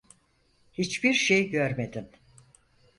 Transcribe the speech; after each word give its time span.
Hiçbir 0.73 1.13
şey 1.13 1.49
görmedin. 1.49 2.09